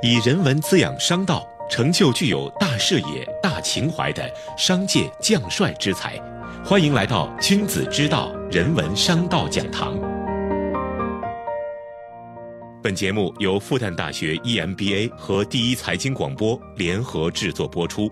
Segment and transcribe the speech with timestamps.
[0.00, 6.16] 以人文滋养商道，成就具有大视野、大情怀的商界将帅之才。
[6.64, 9.98] 欢迎来到君子之道人文商道讲堂。
[12.80, 18.08] 本节目由复旦大学 EMBA 和第一财经广播联合制作播出。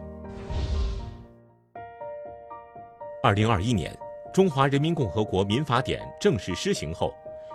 [3.22, 3.96] 二零二一年，
[4.34, 7.14] 中华人民共和国民法典正式施行后，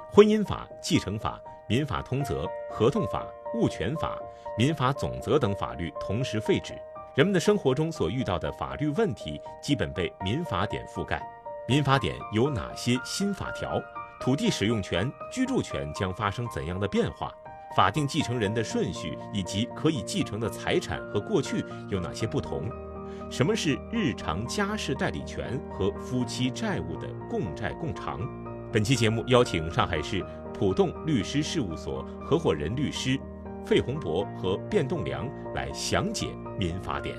[0.09, 1.37] 婚姻法、继承法、
[1.67, 3.27] 民法通则、合同法。
[3.53, 4.17] 物权法、
[4.57, 6.73] 民法总则等法律同时废止，
[7.15, 11.21] 人们的生活中所遇到的法律问题基本被民法典覆盖。
[11.67, 13.81] 民法典有哪些新法条？
[14.19, 17.33] 土地使用权、居住权将发生怎样的变化？
[17.75, 22.69] 法定继承人的顺序以及可以继承的财产和过去有哪些不同？
[23.29, 28.19] 什么是日常家事代理权和夫妻债务的共债共偿？
[28.73, 33.17] 本期节目邀请上海市浦东律师事务所合伙人律师。
[33.65, 36.27] 费洪博和卞栋梁来详解
[36.59, 37.15] 民法典，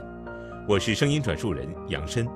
[0.69, 2.27] 我是声音转述人杨申。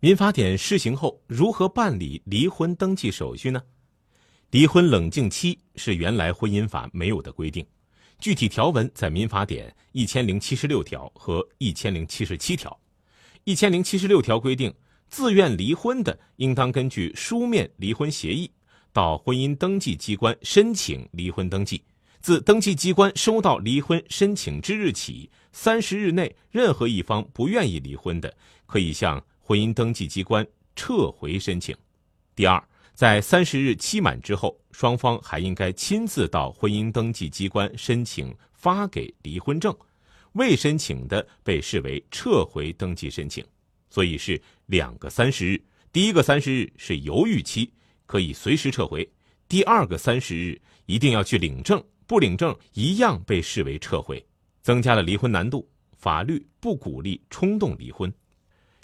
[0.00, 3.62] 民法典施行后，如何办理离婚登记手续呢？
[4.50, 7.66] 离婚冷静期是原来婚姻法没有的规定，
[8.18, 12.76] 具体条文在民法典一千零七十六条和一千零七十七条。
[13.44, 14.72] 一千零七十六条规定，
[15.08, 18.50] 自愿离婚的应当根据书面离婚协议。
[18.96, 21.82] 到婚姻登记机关申请离婚登记，
[22.22, 31.76] 自登记机关收到离婚申请之日起三十日内，任何一方不愿意离婚的，可以向婚姻登记机关撤回申请。
[32.34, 39.76] 第二，在三十日期满之后，双方还应该亲自到婚姻登记机关申请发给离婚证，
[40.32, 43.44] 未申请的被视为撤回登记申请。
[43.90, 47.70] 所以是两个三十日，第一个三十日是犹豫期。
[48.06, 49.06] 可以随时撤回。
[49.48, 54.24] 第二个三十日一定要去领证，不领证一样被视为撤回，
[54.62, 55.68] 增加了离婚难度。
[55.96, 58.12] 法律不鼓励冲动离婚。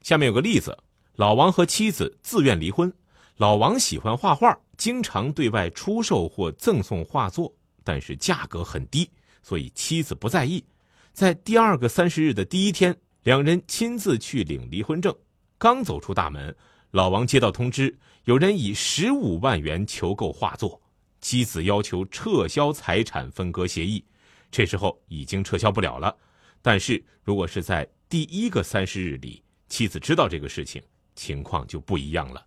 [0.02, 0.76] 下面有个例子：
[1.14, 2.92] 老王和妻子自愿离婚。
[3.36, 7.52] 老王喜欢画画，经常对外出售或赠送画作，
[7.84, 9.08] 但是价格很低，
[9.42, 10.64] 所以妻子不在意。
[11.12, 15.14] 在第二个三十日的第一天，两人亲自去领离婚证，
[15.58, 16.54] 刚走出大门。
[16.92, 20.78] 老王接到通知，有人以十五万元求购画作，
[21.22, 24.04] 妻子要求撤销财产分割协议。
[24.50, 26.14] 这时候已经撤销不了了。
[26.60, 30.82] 但是如果是在第一个三十日里，妻子知道这个事情，
[31.14, 32.44] 情况就不一样了。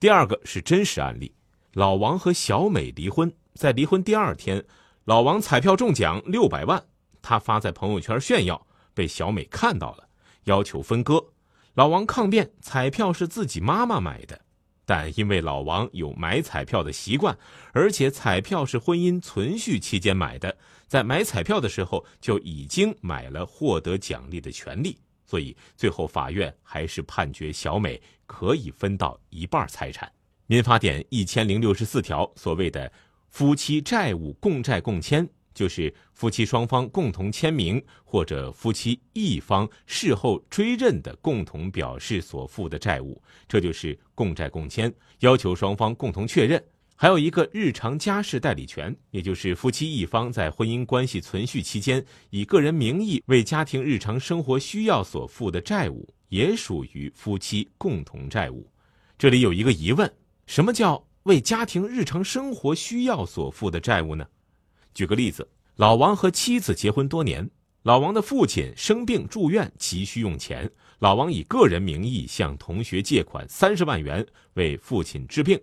[0.00, 1.30] 第二个是真实案例：
[1.74, 4.64] 老王和小美离婚，在离婚第二天，
[5.04, 6.82] 老王彩票中奖六百万，
[7.20, 10.08] 他发在朋友圈炫耀，被小美看到了，
[10.44, 11.22] 要求分割。
[11.76, 14.40] 老王抗辩，彩票是自己妈妈买的，
[14.86, 17.36] 但因为老王有买彩票的习惯，
[17.74, 20.56] 而且彩票是婚姻存续期间买的，
[20.86, 30.10] 在买彩票的时候就已经买了获得奖励的权利，所以最后法院还是判决小美可以分到一半财产。
[30.46, 32.90] 民法典一千零六十四条所谓的
[33.28, 35.28] 夫妻债务共债共签。
[35.56, 46.62] 就是夫妻双方共同签名，或者夫妻一方事后追认的共同表示所负的债务，这就是共债共签，要求双方共同确认。
[46.94, 58.70] 还有一个日常家事代理权，也就是夫妻一方在婚姻关系存续期间，以个人名义为家庭日常生活需要所负的债务，也属于夫妻共同债务。
[59.16, 60.10] 这里有一个疑问：
[60.46, 64.26] 什么叫为家庭日常生活需要所负的债务呢？
[64.96, 67.50] 举个例子，老王和妻子结婚多年，
[67.82, 70.70] 老王的父亲生病住院，急需用钱，
[71.00, 75.60] 老王以个人名义向同学借款三十万元为父亲治病，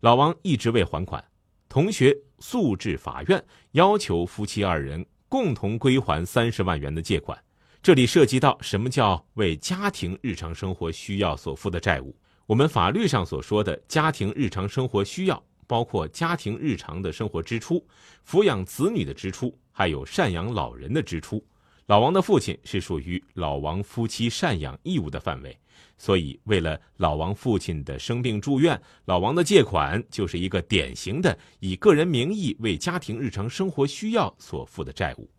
[0.00, 1.24] 老王一直未还款，
[1.70, 3.42] 同学诉至法院，
[3.72, 7.42] 要求夫妻二人共同归还三十万元的借款。
[7.82, 12.14] 这里涉及到什么叫为家庭日常生活需要所负的债务？
[12.44, 15.42] 我们法律上所说的家庭日常生活需要。
[15.66, 17.84] 包括家庭日常的生活支出、
[18.26, 21.44] 抚养子女的支出，还有赡养老人的支出。
[21.86, 25.56] 老王的父亲是属于老王夫妻赡养义务的范围，
[25.96, 35.30] 所以为了老王父亲的生病住院，老王的借款就是一个典型的以个人名义为家庭日常生活需要所负的债务，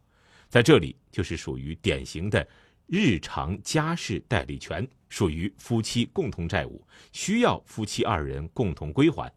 [0.48, 2.48] 在这里就是属于典型的
[2.86, 6.82] 日常家事代理权，属于夫妻共同债务，
[7.12, 9.30] 需要夫妻二人共同归还。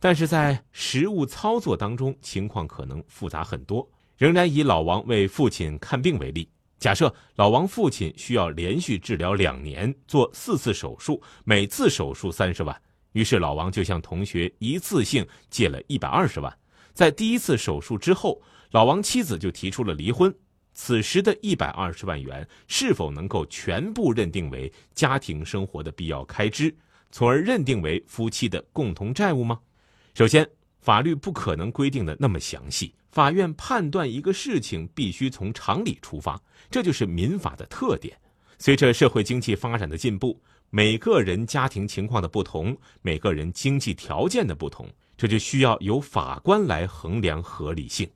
[0.00, 3.88] 但是在实务操作当中，情况可能复杂很多。
[4.16, 6.48] 仍然以老王为父亲看病为例，
[6.78, 12.74] 假设老王父亲需要连续治疗两年，做四次手术，每次手术三十万，
[13.12, 16.54] 于是老王就向同学一次性借了一百二十万，
[16.92, 20.34] 在第一次手术之后，老王妻子就提出了离婚。
[20.72, 26.74] 此时的一百二十万元是否能够全部认定为家庭生活的必要开支，
[27.10, 29.60] 从而认定为夫妻的共同债务吗？
[30.14, 30.48] 首先，
[30.80, 32.94] 法律不可能规定的那么详细。
[33.10, 36.40] 法院判断一个事情必须从常理出发，
[36.70, 38.16] 这就是民法的特点。
[38.58, 48.08] 随着社会经济发展的进步，每个人家庭情况的不同，每个人经济条件的不同，这就需要由法官来衡量合理性。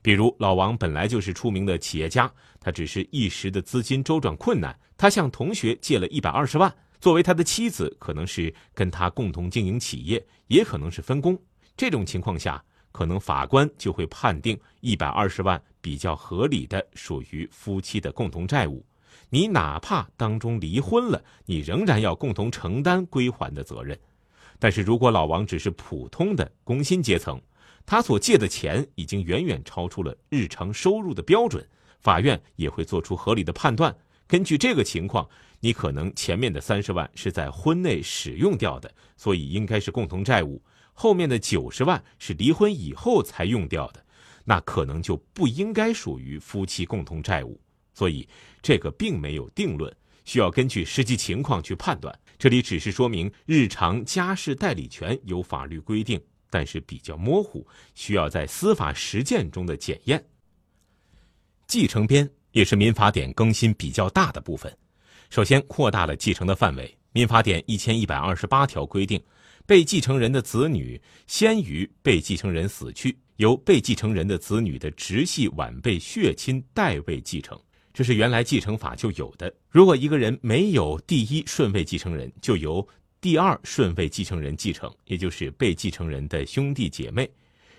[0.00, 6.72] 比如老王本来就是出名的企业家，他只是一时的资金周转困难，他向同学借了一百二十万。
[7.00, 11.38] 作为他的妻子，可能是跟他共同经营企业，也可能是分工。
[11.76, 18.84] 这种情况下，可能法官就会判定一百二十万比较合理的属于夫妻的共同债务。
[19.30, 23.98] 你哪怕当中离婚了，你仍然要共同承担归还的责任。
[24.58, 27.40] 但是如果老王只是普通的工薪阶层，
[27.86, 31.64] 他所借的钱已经远远超出了日常收入的标准，
[32.00, 33.94] 法院也会做出合理的判断。
[34.28, 35.28] 根据这个情况，
[35.58, 44.04] 你可能前面的三十万是在婚内使用掉的，所以应该是共同债务；后面的九十万是离婚以后才用掉的，
[44.44, 47.58] 那可能就不应该属于夫妻共同债务。
[47.94, 48.28] 所以
[48.62, 49.92] 这个并没有定论，
[50.24, 52.16] 需要根据实际情况去判断。
[52.38, 56.20] 这里只是说明日常家事代理权有法律规定。
[56.50, 60.24] 但是比较模糊，需要在司法实践中的检验。
[61.66, 64.76] 继承编也是民法典更新比较大的部分。
[65.30, 66.92] 首先扩大了继承的范围。
[67.12, 69.22] 民法典一千一百二十八条规定，
[69.64, 77.56] 被继承人的子女先于被继承人死去，由被继承人的子女的直系晚辈血亲代位继承。
[77.94, 79.52] 这是原来继承法就有的。
[79.70, 82.86] 如果一个人没有第一顺位继承人，就由
[83.20, 87.30] 第二顺位继承人继承，也就是被继承人的兄弟姐妹。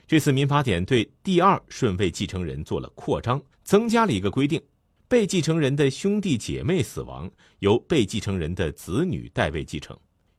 [0.09, 4.59] 这次民法典对第二顺位继承人做了扩张，增加了一个规定：
[5.07, 7.29] 被继承人的兄弟姐妹死亡，
[7.59, 9.95] 由被继承人的子女代位继承。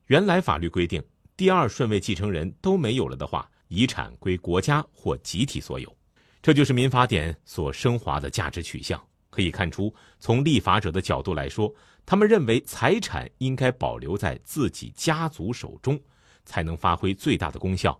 [0.06, 1.00] 原来法律规定，
[1.36, 5.96] 第二顺位继承人都没有了的话，遗产归国家或集体所有。
[6.42, 9.00] 这就是民法典所升华的价值取向。
[9.30, 11.72] 可以看出，从立法者的角度来说。
[12.04, 15.96] 他们认为财产应该保留在自己家族手中，
[16.44, 17.96] 才能发挥最大的功效。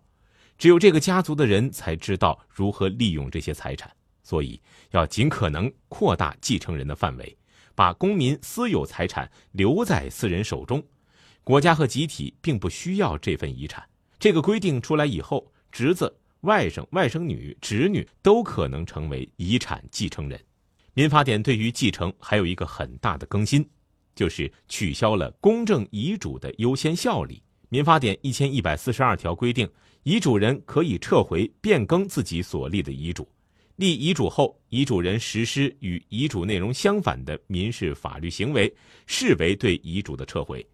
[0.60, 3.90] 只有这个家族的人才知道如何利用这些财产，
[4.22, 4.60] 所以
[4.90, 7.34] 要尽可能扩大继承人的范围，
[7.74, 10.84] 把公民私有财产留在私人手中。
[11.42, 13.82] 国家和集体并不需要这份遗产。
[14.18, 20.38] 这个规定出来以后，侄子、外甥、外甥女、侄女都可能成为遗产继承人。
[20.92, 23.66] 民法典对于继承还有一个很大的更新。
[24.14, 27.42] 就是取消了公证遗嘱的优先效力。
[27.70, 29.66] 民法典一千一百四十二条规定，
[30.02, 33.29] 遗嘱人可以撤回、变更自己所立的遗嘱。
[33.76, 38.73] 立遗嘱后，遗嘱人实施与遗嘱内容相反的民事法律行为，
[39.06, 40.64] 视为对遗嘱的撤回。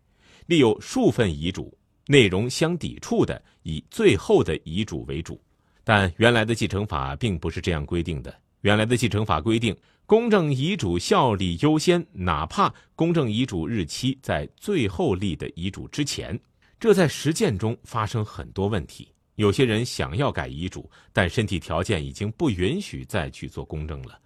[0.46, 1.76] 立有数份遗嘱，
[2.06, 5.40] 内容相抵触的，以最后的遗嘱为主。
[5.84, 8.34] 但原来的继承法并不是这样规定的。
[8.62, 9.76] 原来的继承法规定。
[10.08, 16.38] 公证遗嘱效力优先，哪怕公证遗嘱日期在最后立的遗嘱之前，
[16.78, 19.08] 这在实践中发生很多问题。
[19.36, 24.18] 有些人想要改遗嘱，但身体条件已经不允许再去做公证了。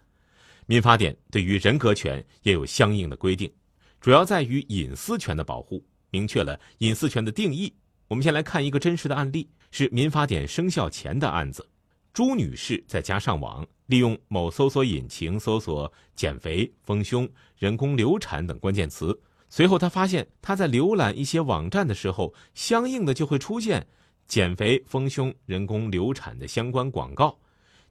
[0.66, 3.52] 民法典对于人格权也有相应的规定，
[4.00, 7.72] 主要在于隐私权的保护，明确了隐私权的定义。
[8.08, 11.68] 我们先来看一个真实的案例，是民法典生效前的案子。
[12.12, 19.16] 朱女士在家上网，利用某搜索引擎搜索“减肥、丰胸、人工流产”等关键词。
[19.48, 23.86] 随后，她发现她在浏览一些网站的时候，相应的就会出现
[24.30, 27.36] “减肥、丰胸、人工流产”的相关广告。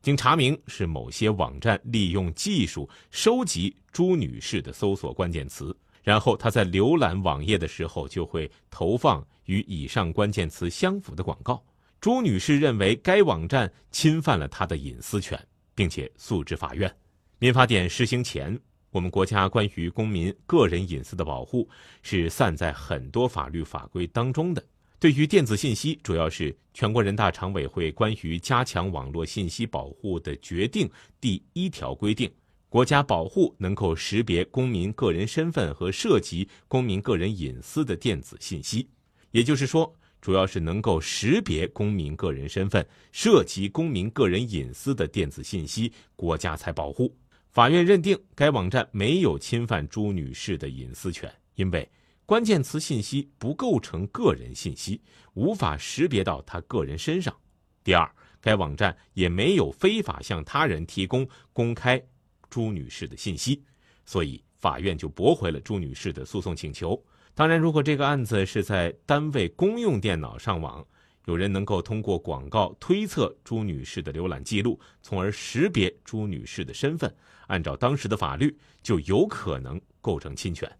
[0.01, 11.61] 经查明，是某些网站利用技术收集朱女士的搜索关键词，然后她在浏览网页的时候，就会投放与以上关键词相符的广告。
[11.99, 15.37] 朱女士认为该网站侵犯了她的隐私权，
[15.75, 16.89] 并且诉至法院。
[17.37, 18.57] 民法典实行前，
[18.91, 21.67] 我们国家关于公民个人隐私的保护
[22.01, 24.63] 是散在很多法律法规当中的。
[24.99, 30.89] 对于电子信息，主要是全国人大常委会关于加强网络信息保护的决定
[31.21, 32.29] 第一条规定，
[32.67, 38.87] 国家保护能够识别公民个人身份和涉及公民个人隐私的电子信息，
[39.31, 39.93] 也就是说。
[40.21, 47.15] 主要是能够识别公民个人身份、涉及公民个人隐私的电子信息，国家才保护。
[47.47, 51.89] 法院认定该网站没有侵犯朱女士的隐私权，因为
[52.29, 55.01] 关键词信息不构成个人信息，
[55.33, 57.35] 无法识别到她个人身上。
[57.83, 58.07] 第二，
[58.39, 61.99] 该网站也没有非法向他人提供公开
[62.47, 63.63] 朱女士的信息，
[64.05, 67.03] 所以法院就驳回了朱女士的诉讼请求。
[67.33, 70.85] 当然，如果这个案子是在单位公用电脑上网，
[71.25, 77.11] 有人能够通过广告推测朱女士的浏览记录，从而识别朱女士的身份，
[77.47, 80.71] 按照当时的法律，就有可能构成侵权。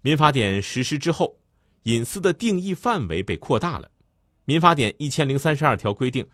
[0.00, 1.38] 民法典实施之后，
[1.82, 3.90] 隐私的定义范围被扩大了。
[4.44, 6.26] 民法典一千零三十二条规定，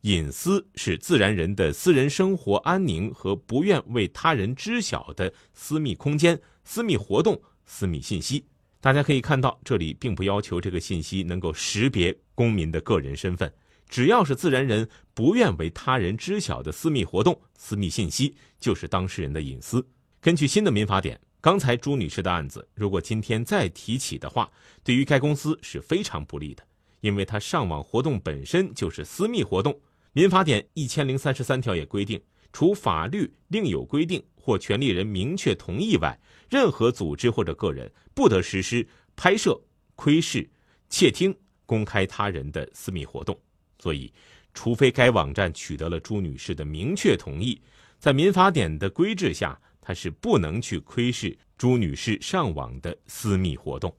[0.00, 8.44] 隐私是自然人的私人生活安宁和不愿为他人知晓的私密空间、私密活动、私密信息。
[8.80, 13.50] 大家可以看到，这里并不要求这个信息能够识别公民的个人身份，
[13.88, 19.86] 只要是自然人不愿为他人知晓的私密活动、私密信息，就是当事人的隐私。
[20.20, 24.48] 根据新的民法典，刚才朱女士的案子，如果今天再提起的话，
[24.84, 26.62] 对于该公司是非常不利的，
[27.00, 29.76] 因为她上网活动本身就是私密活动。
[30.12, 32.22] 民法典一千零三十三条也规定，
[32.52, 36.16] 除法律另有规定或权利人明确同意外。
[36.48, 39.60] 任何组织或者个人不得实施拍摄、
[39.96, 40.48] 窥视、
[40.88, 43.36] 窃听、公开他人的私密活动。
[43.80, 44.12] 所以，
[44.54, 47.60] 除非该网站取得了朱女士的明确同意，
[47.98, 53.94] 在民法典的规制下，他是不能去窥视朱女士上网的私密活动。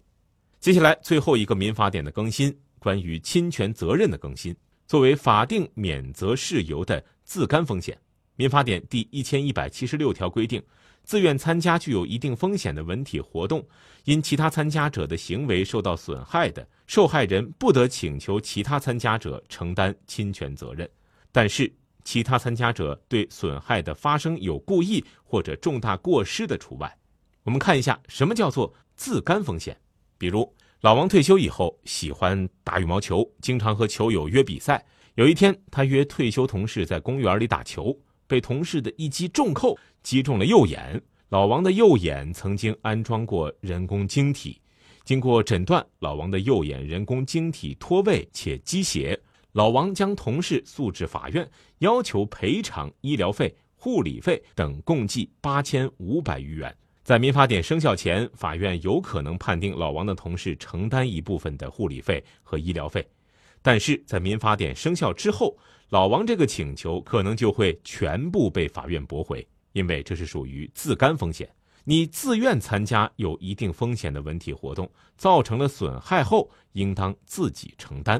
[0.59, 4.55] 接下来，最后一个民法典的更新，关于侵权责任的更新。
[4.87, 7.97] 作为法定免责事由的自甘风险，
[8.35, 10.63] 民法典第一千一百七十六条规定。
[11.03, 13.61] 自愿参加具有一定风险的文体活动，
[14.05, 20.89] 因其他参加者的行为受到损害的，受害人不得请求其他参加者承担侵权责任。
[21.29, 21.69] 但是，
[22.03, 26.97] 其他参加者对损害的发生有故意或者重大过失的除外。
[27.43, 29.77] 我们看一下什么叫做自甘风险。
[30.17, 34.85] 比如，老王退休以后喜欢打羽毛球，经常和球友约比赛。
[35.15, 37.97] 有一天，他约退休同事在公园里打球。
[38.25, 44.59] 被同事的一击重扣击中了右眼，老王的右眼曾经安装过人工晶体，
[45.03, 49.19] 经过诊断，老王的右眼人工晶体脱位且积血，
[49.53, 56.75] 老王将同事诉至法院，要求赔偿医疗费、护理费等共计八千五百余元。
[57.03, 63.07] 在民法典生效前，法院有可能判定老王的同事承担一部分的护理费和医疗费。
[63.61, 65.55] 但是在民法典生效之后，
[65.89, 71.47] 老王这个请求可能就会全部被法院驳回，因为这是属于自甘风险。
[71.83, 78.19] 你自愿参加有一定风险的文体活动，造成了损害后，应当自己承担。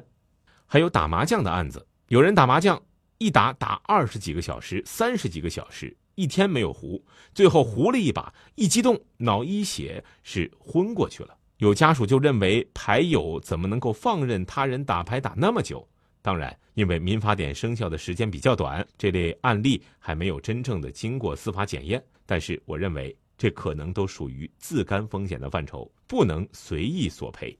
[0.73, 2.81] 还有打麻将的案子，有人打麻将
[3.19, 6.99] 一打打二十几个小时、三十几个小时，一天没有胡，
[7.35, 11.37] 最后胡了一把，一激动脑溢血，是昏过去了。
[11.57, 15.87] 有家属就认为牌友怎么能够放任他人打牌打那么久？
[16.23, 22.03] 当然，因为民法典生效的时间比较短，这类案例还没有真正的经过司法检验。
[22.25, 27.55] 但是，我认为这可能都属于自甘风险的范畴，不能随意索赔。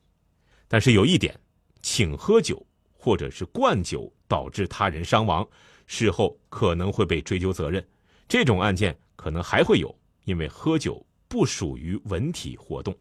[0.68, 1.40] 但是有一点，
[1.84, 2.66] 请喝酒
[3.04, 5.46] 或者是灌酒导致他人伤亡，
[5.88, 7.86] 事后可能会被追究责任。
[8.30, 9.94] 这种案件可能还会有，
[10.24, 12.96] 因为喝酒不属于文体活动。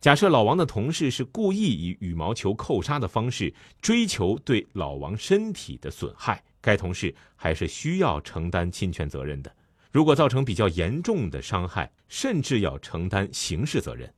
[0.00, 9.54] 假设老王的同事是故意以羽毛球扣杀的方式追求对老王身体的损害，该同事还是需要承担侵权责任的。
[9.92, 14.10] 如果造成比较严重的伤害，甚至要承担刑事责任。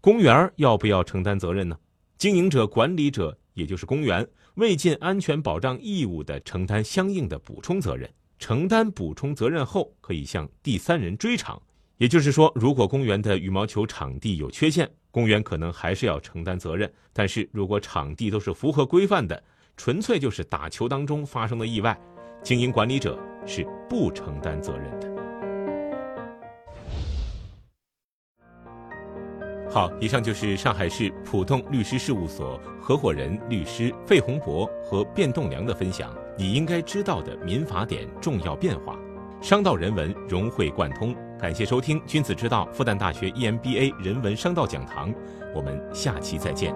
[0.00, 1.76] 公园要不要承担责任呢？
[2.16, 8.08] 经营者、管理者，也就是公园，未尽安全保障义务的，承担相应的补充责任。
[8.38, 11.60] 承担补充责任后，可以向第三人追偿。
[11.96, 19.42] 也就是说，如果公园的羽毛球场地有缺陷，公园可能还是要承担责任，但是如果场地都是符合规范的，
[19.76, 21.98] 纯粹就是打球当中发生的意外，
[22.42, 25.13] 经营管理者是不承担责任的。
[29.74, 38.96] 好，以上就是上海市浦东律师事务所合伙人律师费洪博和卞栋梁的分享，你应该知道的民法典重要变化，
[39.42, 41.12] 商道人文融会贯通。
[41.40, 45.12] 感谢收听《君子之道》复旦大学 EMBA 人文商道讲堂，
[45.52, 46.72] 我们下期再见。